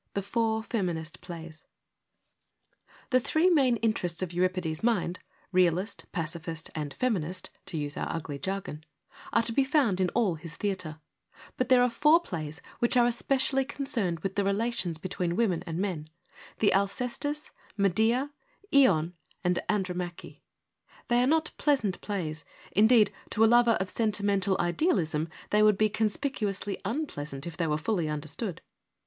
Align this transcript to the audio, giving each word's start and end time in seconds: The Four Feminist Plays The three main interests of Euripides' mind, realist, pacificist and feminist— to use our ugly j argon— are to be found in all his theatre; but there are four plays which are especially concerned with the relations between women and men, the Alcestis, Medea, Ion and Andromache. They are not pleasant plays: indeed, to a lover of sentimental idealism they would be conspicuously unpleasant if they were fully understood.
The 0.15 0.23
Four 0.23 0.63
Feminist 0.63 1.21
Plays 1.21 1.63
The 3.11 3.19
three 3.19 3.51
main 3.51 3.75
interests 3.85 4.23
of 4.23 4.33
Euripides' 4.33 4.81
mind, 4.81 5.19
realist, 5.51 6.05
pacificist 6.11 6.71
and 6.73 6.95
feminist— 6.95 7.51
to 7.67 7.77
use 7.77 7.95
our 7.95 8.07
ugly 8.09 8.39
j 8.39 8.49
argon— 8.49 8.83
are 9.31 9.43
to 9.43 9.51
be 9.51 9.63
found 9.63 9.99
in 9.99 10.09
all 10.15 10.33
his 10.33 10.55
theatre; 10.55 10.99
but 11.55 11.69
there 11.69 11.83
are 11.83 11.89
four 11.91 12.19
plays 12.19 12.63
which 12.79 12.97
are 12.97 13.05
especially 13.05 13.63
concerned 13.63 14.21
with 14.21 14.33
the 14.35 14.43
relations 14.43 14.97
between 14.97 15.35
women 15.35 15.61
and 15.67 15.77
men, 15.77 16.07
the 16.57 16.73
Alcestis, 16.73 17.51
Medea, 17.77 18.31
Ion 18.73 19.13
and 19.43 19.59
Andromache. 19.69 20.41
They 21.09 21.21
are 21.21 21.27
not 21.27 21.51
pleasant 21.59 22.01
plays: 22.01 22.43
indeed, 22.71 23.13
to 23.29 23.43
a 23.43 23.45
lover 23.45 23.77
of 23.79 23.87
sentimental 23.91 24.57
idealism 24.59 25.29
they 25.51 25.61
would 25.61 25.77
be 25.77 25.89
conspicuously 25.89 26.79
unpleasant 26.85 27.45
if 27.45 27.55
they 27.55 27.67
were 27.67 27.77
fully 27.77 28.09
understood. 28.09 28.61